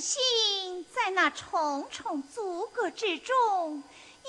[0.00, 3.82] 幸在那重重阻隔之中，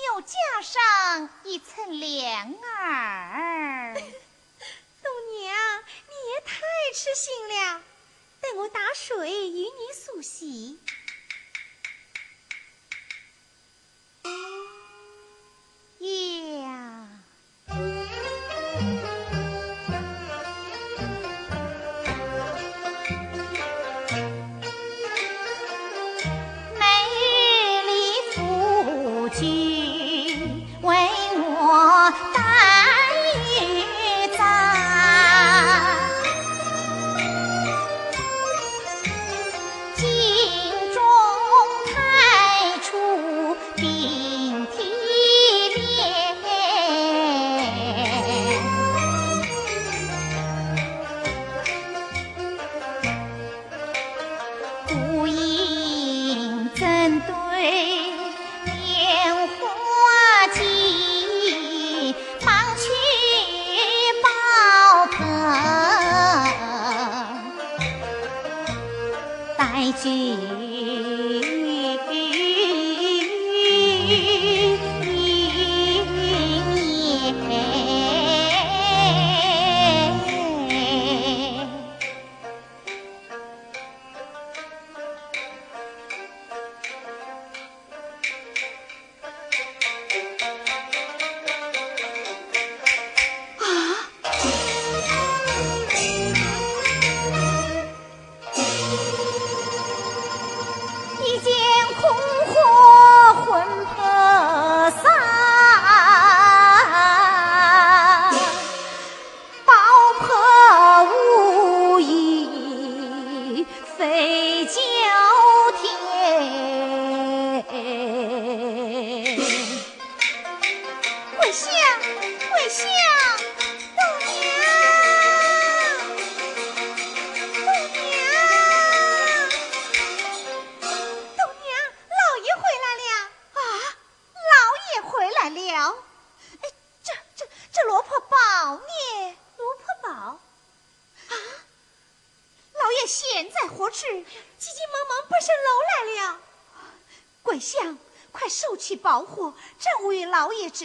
[0.06, 3.94] 又架上一层帘儿。
[5.02, 6.56] 冬娘，你也太
[6.94, 7.82] 痴心了，
[8.40, 10.78] 待我打水与你梳洗。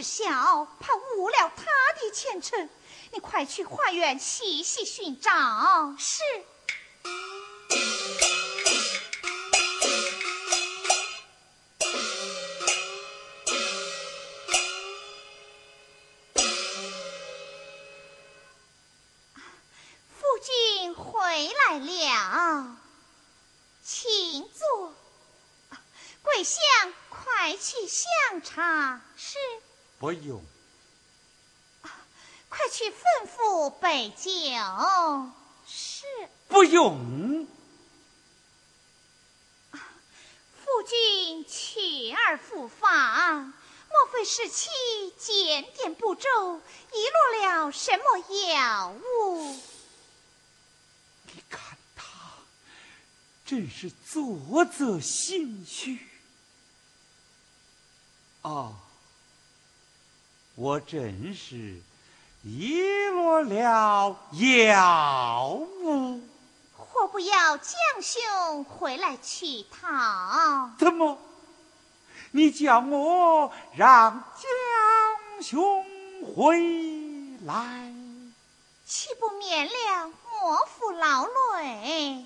[0.01, 1.65] 小，怕误了他
[1.99, 2.69] 的前程。
[3.13, 5.31] 你快去花园细细寻找。
[5.97, 6.23] 是，
[33.91, 34.23] 备酒。
[35.67, 36.05] 是，
[36.47, 37.45] 不用。
[39.73, 43.53] 夫君去而复返，
[43.89, 44.69] 莫非是其
[45.19, 46.61] 检点不周，
[46.93, 48.17] 遗落了什么
[48.53, 49.59] 药物？
[51.33, 52.05] 你看他，
[53.45, 55.99] 真是作则心虚。
[58.43, 58.73] 哦，
[60.55, 61.81] 我真是
[62.43, 66.21] 遗落了药物，
[66.75, 70.71] 何不要将兄回来乞讨？
[70.79, 71.19] 怎么？
[72.31, 75.85] 你叫我让江兄
[76.35, 76.57] 回
[77.45, 77.93] 来，
[78.85, 81.27] 岂不免了莫夫劳
[81.59, 82.25] 累？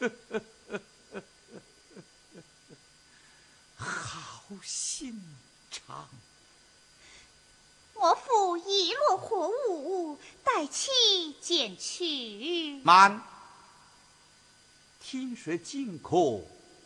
[0.00, 0.40] 呵呵。
[0.40, 0.51] 好
[4.62, 5.20] 心
[5.70, 6.08] 肠！
[7.94, 12.80] 我父遗落货物，待妻捡取。
[12.82, 13.22] 慢！
[15.00, 16.40] 听说进客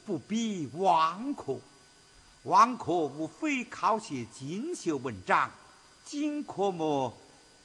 [0.04, 1.58] 不比王客，
[2.42, 5.50] 王客无非考些锦绣文章，
[6.04, 7.14] 进客么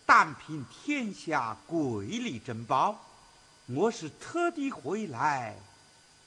[0.05, 2.99] 单凭天下瑰丽珍宝。
[3.67, 5.57] 我是特地回来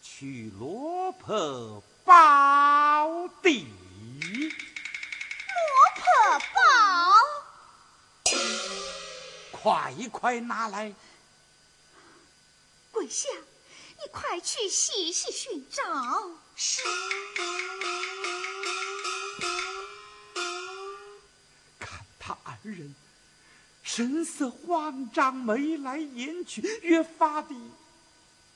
[0.03, 1.83] 去落魄。
[2.05, 3.67] 宝地，
[5.55, 5.65] 落
[5.97, 6.05] 魄
[6.55, 6.61] 宝，
[9.51, 10.93] 快快拿来！
[12.93, 15.83] 桂香，你快去细细寻找。
[16.55, 16.83] 是。
[21.79, 22.95] 看他二人
[23.83, 27.55] 神色慌张，眉来眼去，越发的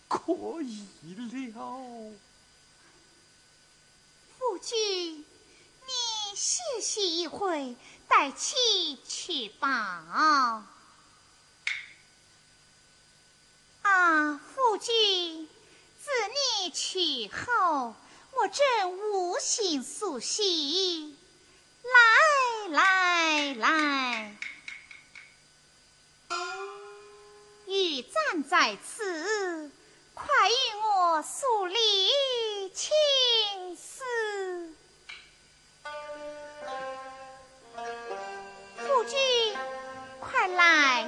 [0.07, 0.87] 可疑
[1.55, 2.13] 了。
[4.49, 5.27] 夫君，
[5.87, 5.93] 你
[6.35, 7.77] 歇息一会，
[8.09, 9.69] 待妻去报。
[13.83, 15.47] 啊，夫君，
[16.03, 16.09] 自
[16.63, 17.95] 你去后，
[18.33, 21.15] 我正无心苏息。
[21.83, 24.35] 来来来，
[27.67, 29.71] 玉簪在此，
[30.15, 30.55] 快与
[30.87, 32.09] 我诉离
[32.71, 32.89] 情。
[33.77, 34.05] 夫
[40.57, 41.07] 来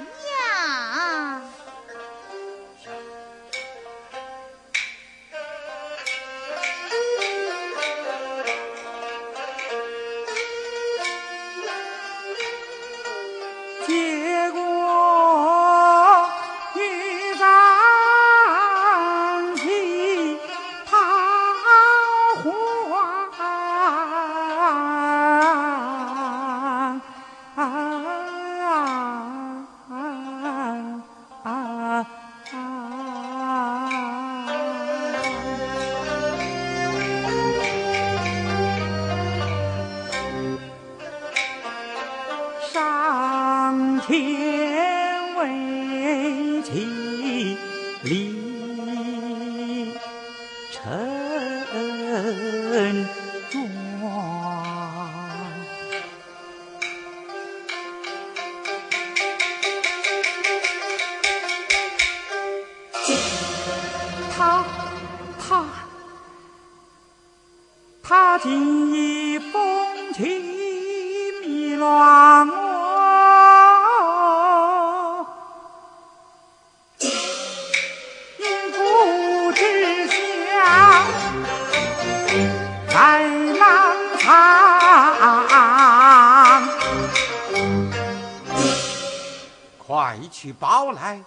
[90.41, 91.23] 取包来，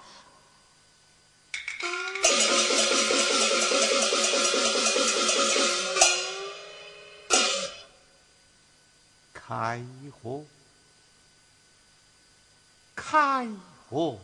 [9.32, 9.80] 开
[10.20, 10.44] 火，
[12.96, 13.46] 开
[13.88, 14.18] 火，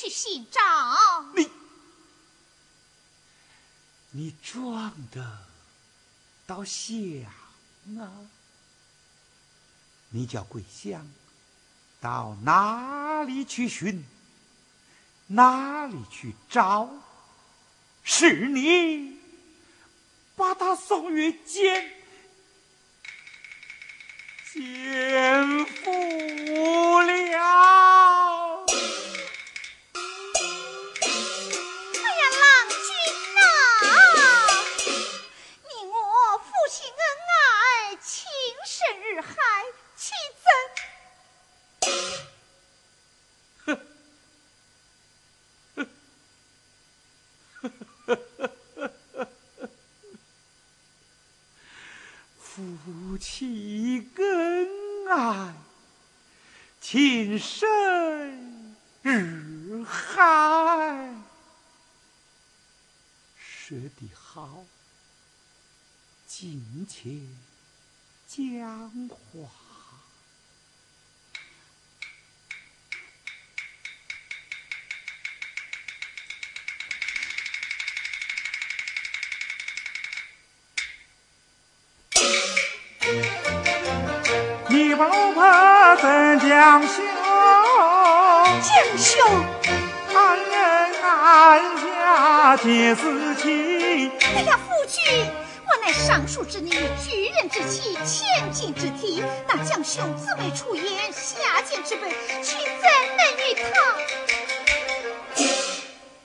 [0.00, 0.60] 去寻找。
[1.34, 1.50] 你，
[4.12, 5.46] 你装的
[6.46, 6.86] 倒像
[7.98, 8.10] 啊！
[10.08, 11.06] 你叫桂香
[12.00, 14.02] 到哪里去寻？
[15.26, 16.88] 哪里去找？
[18.02, 19.20] 是你
[20.34, 21.92] 把他送于监。
[24.50, 27.89] 奸夫了！
[56.90, 57.68] 情深
[59.02, 61.14] 日海，
[63.38, 64.64] 说得好，
[66.26, 67.20] 尽且
[68.26, 69.48] 讲话。
[84.68, 85.59] 你把老婆
[86.00, 86.08] 怎
[86.40, 87.04] 将兄？
[88.62, 89.20] 将兄，
[90.14, 90.56] 安人
[91.02, 94.10] 安家皆是情。
[94.34, 95.02] 哎呀，夫君，
[95.66, 99.22] 我乃尚书之女，举人之妻，千金之体。
[99.46, 102.08] 那将兄姊妹出言，下贱之辈，
[102.42, 102.88] 岂怎
[103.18, 103.68] 能与他？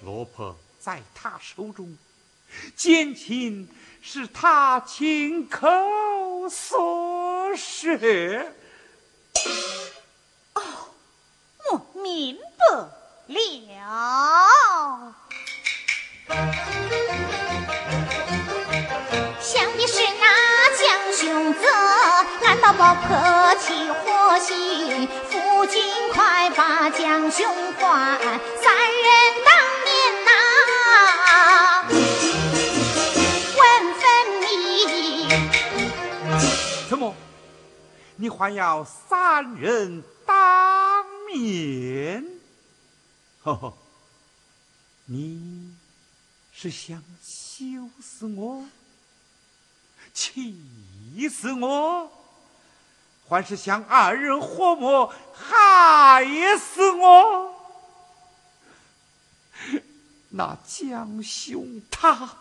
[0.05, 1.97] 罗婆在他手中，
[2.77, 3.67] 奸情
[4.01, 5.67] 是他亲口
[6.49, 7.97] 所说。
[10.53, 10.61] 哦，
[11.71, 12.65] 我明白
[13.27, 15.13] 了。
[19.39, 20.25] 想的是那
[20.75, 21.59] 将兄子，
[22.41, 25.07] 难道不客气欢喜？
[25.29, 27.45] 夫君快把将兄
[27.79, 28.39] 还，
[38.17, 42.23] 你还要三人当面？
[43.43, 43.73] 呵呵，
[45.05, 45.75] 你
[46.51, 47.65] 是想羞
[48.01, 48.65] 死我、
[50.13, 50.57] 气
[51.29, 52.09] 死我，
[53.27, 56.25] 还是想二人合谋害
[56.57, 57.53] 死我？
[60.29, 62.37] 那江兄他，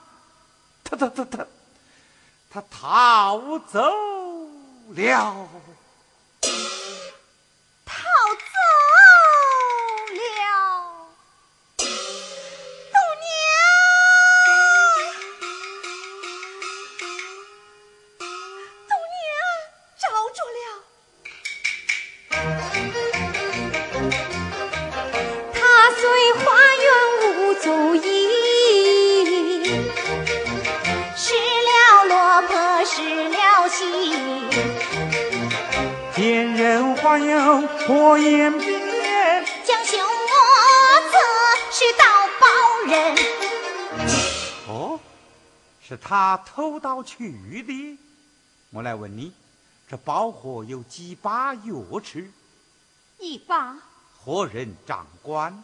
[0.83, 1.47] 他他他他，
[2.49, 3.81] 他逃走。
[4.91, 5.49] 了，
[45.87, 47.31] 是他偷盗去
[47.63, 47.99] 的。
[48.71, 49.33] 我来问你，
[49.87, 52.31] 这宝货有几把钥匙？
[53.19, 53.77] 一把。
[54.19, 55.63] 何人掌管？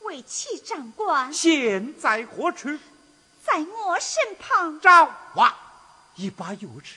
[0.00, 1.30] 为其掌管。
[1.32, 2.78] 现在何处？
[3.44, 4.80] 在我身旁。
[4.80, 5.54] 找哇，
[6.14, 6.94] 一把钥匙，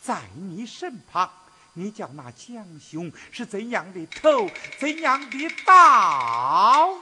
[0.00, 1.28] 在你身旁。
[1.72, 6.96] 你叫那江兄是怎样的偷，怎样的盗？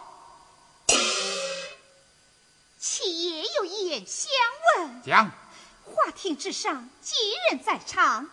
[2.84, 4.28] 其爷有一言相
[4.76, 5.02] 问。
[5.02, 5.30] 讲。
[5.84, 7.14] 花厅之上几
[7.48, 8.28] 人在场？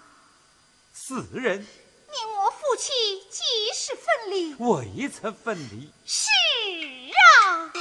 [0.91, 1.59] 四人。
[1.61, 2.91] 你我夫妻
[3.29, 3.43] 几
[3.75, 4.55] 时分离？
[4.55, 5.93] 未曾分离。
[6.03, 6.27] 是
[7.13, 7.71] 啊。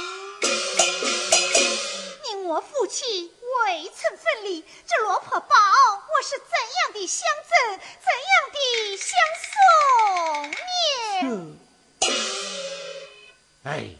[2.25, 3.33] 你我夫妻。
[3.65, 8.57] 未曾分离，这罗婆宝，我是怎样的相赠，怎样的
[8.95, 9.09] 相
[11.23, 11.57] 送呢？
[13.63, 13.95] 哎，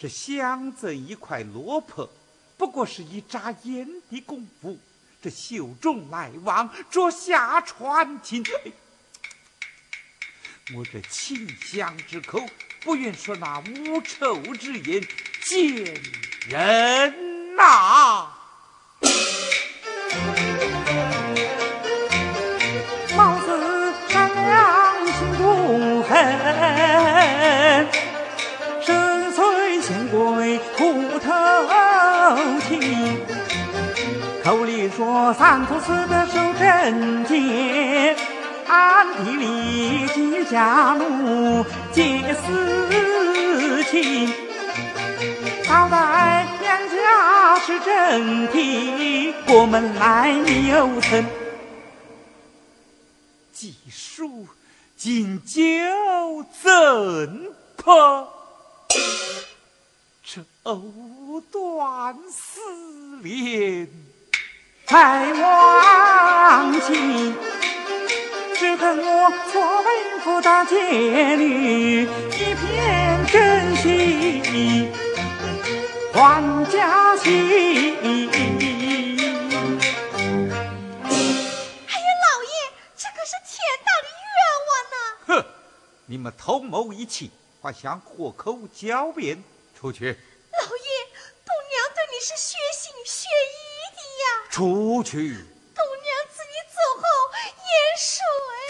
[0.00, 2.10] 这相赠一块落魄，
[2.56, 4.78] 不过是一眨眼的功夫，
[5.20, 8.42] 这袖中来往，着下传情。
[10.74, 12.40] 我这清香之口，
[12.80, 15.06] 不愿说那无臭之言
[15.44, 16.02] 贱
[16.48, 18.39] 人呐。
[34.90, 38.16] 说三从四德守贞洁，
[38.66, 44.32] 暗地里结家奴结私情。
[45.66, 51.24] 好歹两家是正体，过门来有曾。
[53.52, 54.46] 既书
[54.96, 55.62] 今酒
[56.62, 58.28] 怎破？
[60.24, 62.60] 这藕断丝
[63.22, 63.88] 连
[64.90, 67.32] 在往昔，
[68.56, 74.92] 只恨我错为夫大贱女，一片真心
[76.12, 77.96] 换佳期。
[86.06, 87.30] 你们同谋一气，
[87.62, 89.40] 还想活口狡辩？
[89.78, 90.06] 出去！
[90.06, 90.16] 老爷，
[91.46, 93.69] 董娘对你是血心血意的呀！
[94.50, 95.36] 出去！
[95.74, 97.02] 董娘自你走后
[97.68, 98.10] 淹水。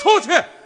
[0.03, 0.60] 出去！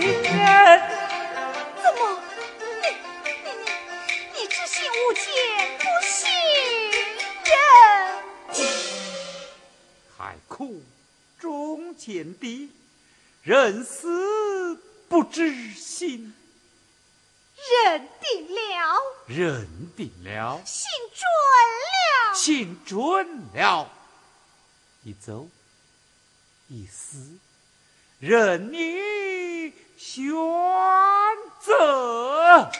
[0.00, 0.80] 人
[1.82, 2.00] 怎么？
[2.58, 2.62] 你
[3.42, 3.66] 你你
[4.34, 5.22] 你知信物鉴，
[5.78, 6.20] 不信
[7.44, 7.52] 人。
[10.16, 10.82] 海枯
[11.38, 12.70] 终见底，
[13.42, 14.76] 人死
[15.08, 16.34] 不知心。
[17.70, 21.22] 认定了，认定了，信准
[21.84, 22.98] 了，信准
[23.54, 23.88] 了。
[25.04, 25.48] 一走，
[26.68, 27.38] 一死。
[28.22, 30.22] 任你选
[31.60, 32.70] 择。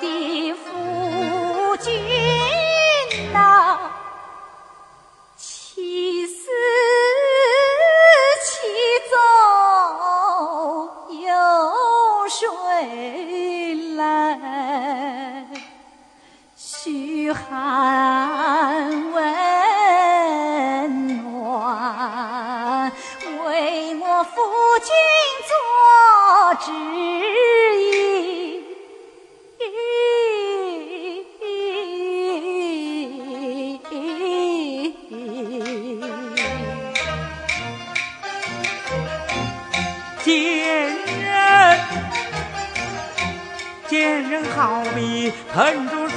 [0.00, 2.19] 的夫君。
[44.30, 46.16] 人好比盆中水，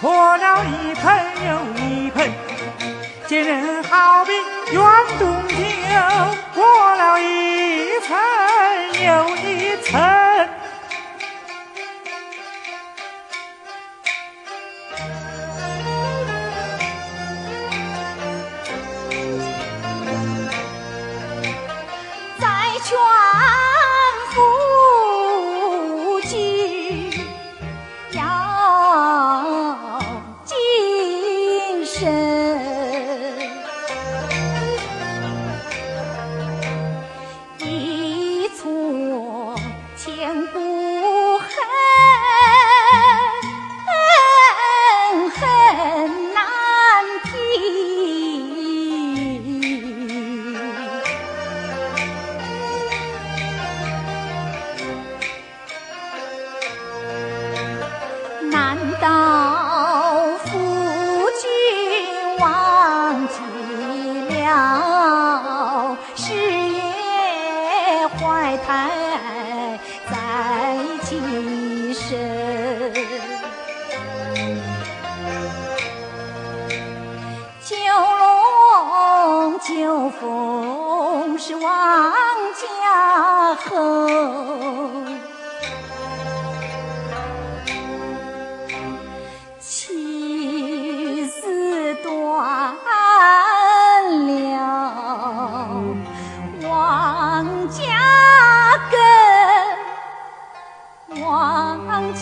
[0.00, 2.30] 泼了一盆又一盆；
[3.26, 4.32] 奸人好比
[4.72, 4.82] 园
[5.18, 5.54] 中酒，
[6.54, 8.16] 过了一层
[9.04, 10.21] 又一层。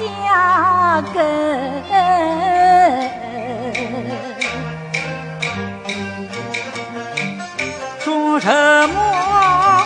[0.00, 1.14] 家根。
[8.00, 8.48] 说什
[8.88, 9.84] 么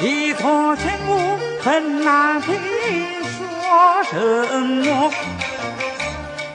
[0.00, 1.18] 一错千古
[1.62, 2.54] 恨难平？
[3.22, 4.14] 说什
[4.60, 5.10] 么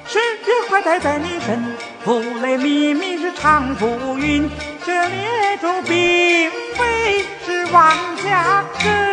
[0.06, 4.48] 十月怀胎在你身，父泪秘密是常不云。
[4.86, 9.11] 这列州并非是王家根。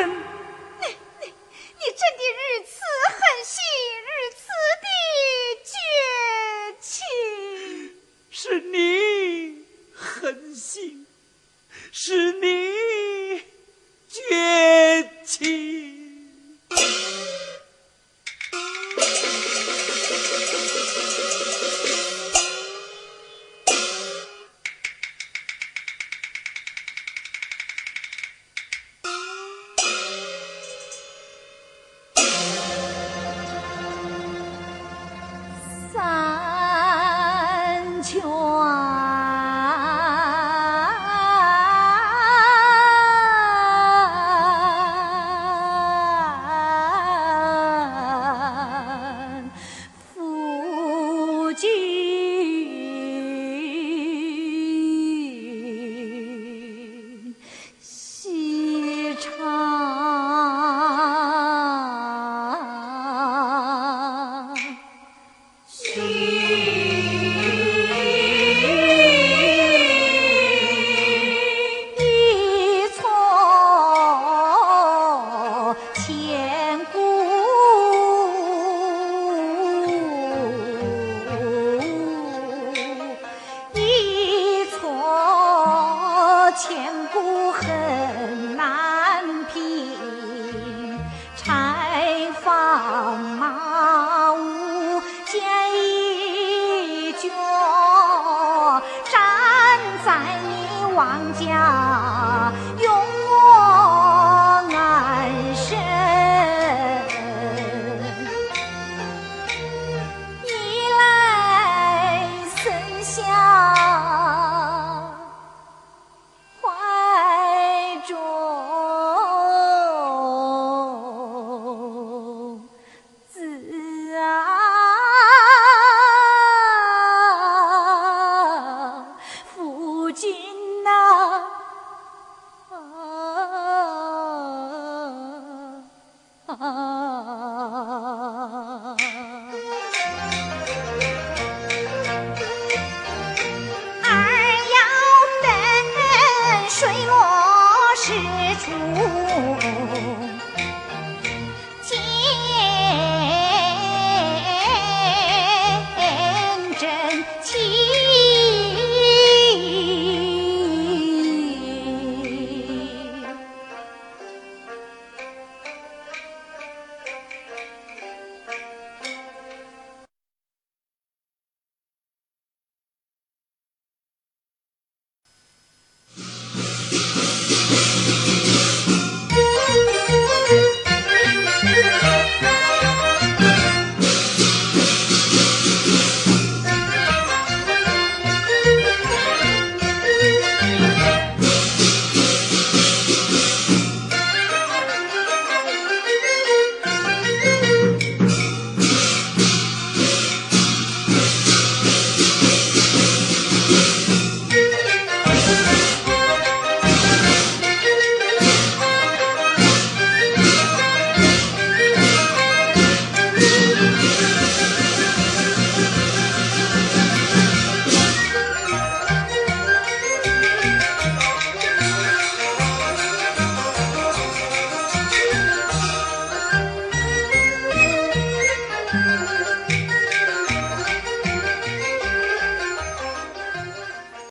[130.20, 131.57] 君呐、